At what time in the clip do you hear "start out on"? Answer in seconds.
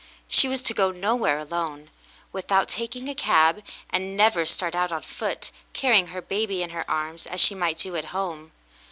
4.47-5.03